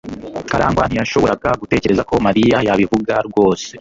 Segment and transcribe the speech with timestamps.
[0.49, 3.65] karangwa ntiyashoboraga gutekereza ko mariya yabivuga rwose